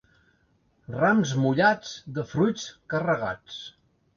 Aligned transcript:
Rams 0.95 1.35
mullats, 1.43 1.91
de 2.17 2.27
fruits 2.33 2.67
carregats. 2.95 3.61